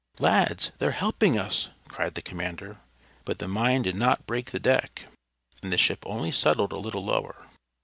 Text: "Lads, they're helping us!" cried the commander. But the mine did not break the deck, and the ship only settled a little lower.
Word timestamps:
"Lads, 0.17 0.71
they're 0.79 0.93
helping 0.97 1.37
us!" 1.37 1.69
cried 1.87 2.15
the 2.15 2.23
commander. 2.23 2.79
But 3.23 3.37
the 3.37 3.47
mine 3.47 3.83
did 3.83 3.93
not 3.95 4.25
break 4.25 4.49
the 4.49 4.59
deck, 4.59 5.05
and 5.61 5.71
the 5.71 5.77
ship 5.77 6.03
only 6.07 6.31
settled 6.31 6.71
a 6.71 6.75
little 6.79 7.05
lower. 7.05 7.45